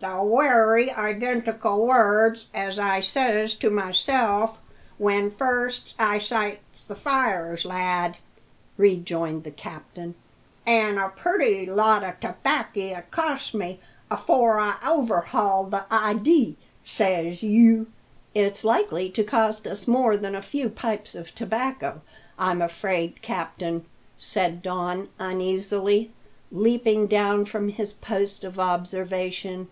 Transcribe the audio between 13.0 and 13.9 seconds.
cost me